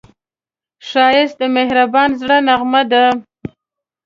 ښایست 0.87 1.35
د 1.41 1.43
مهربان 1.57 2.09
زړه 2.21 2.37
نغمه 2.47 2.81
ده 2.91 3.03